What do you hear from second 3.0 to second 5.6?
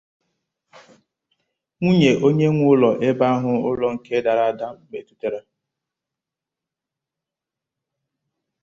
ebe ahụ ụlọ nke dara ada metụtara